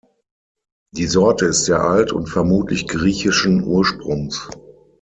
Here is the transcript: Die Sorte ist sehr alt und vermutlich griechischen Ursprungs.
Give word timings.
Die 0.95 1.05
Sorte 1.05 1.45
ist 1.45 1.65
sehr 1.65 1.81
alt 1.83 2.11
und 2.11 2.27
vermutlich 2.27 2.87
griechischen 2.87 3.63
Ursprungs. 3.63 4.49